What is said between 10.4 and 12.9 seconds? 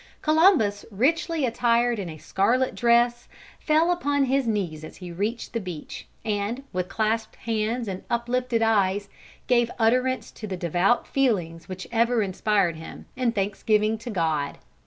the devout feelings which ever inspired